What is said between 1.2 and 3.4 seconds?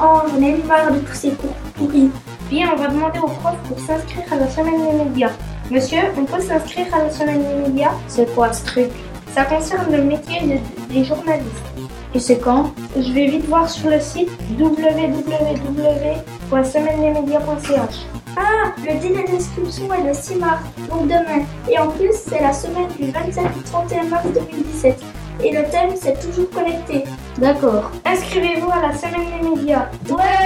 cours pourris. Bien, on va demander aux